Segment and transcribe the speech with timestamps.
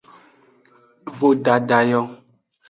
[1.19, 2.01] Vodada yo.